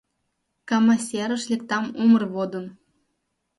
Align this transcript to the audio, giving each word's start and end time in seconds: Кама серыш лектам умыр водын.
Кама 0.69 0.95
серыш 1.07 1.43
лектам 1.51 1.85
умыр 2.01 2.23
водын. 2.33 2.65